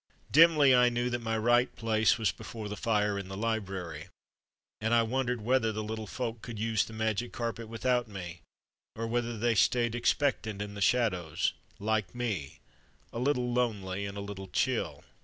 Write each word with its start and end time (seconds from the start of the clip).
Dimly 0.31 0.73
I 0.73 0.89
knew 0.89 1.11
that 1.11 1.21
my 1.21 1.37
right 1.37 1.75
place 1.75 2.17
was 2.17 2.31
before 2.31 2.67
the 2.67 2.75
fire 2.75 3.19
in 3.19 3.27
the 3.27 3.37
library, 3.37 4.07
and 4.79 4.95
I 4.95 5.03
wondered 5.03 5.41
whether 5.41 5.71
the 5.71 5.83
little 5.83 6.07
folk 6.07 6.41
could 6.41 6.57
use 6.57 6.83
the 6.83 6.91
Magic 6.91 7.31
Carpet 7.31 7.67
without 7.69 8.07
me, 8.07 8.41
or 8.95 9.05
whether 9.05 9.37
they 9.37 9.53
stayed 9.53 9.93
expectant 9.93 10.59
in 10.59 10.73
the 10.73 10.81
shadows, 10.81 11.53
like 11.77 12.15
me, 12.15 12.57
a 13.13 13.19
little 13.19 13.53
lonely, 13.53 14.07
and 14.07 14.17
a 14.17 14.21
little 14.21 14.47
chill. 14.47 15.03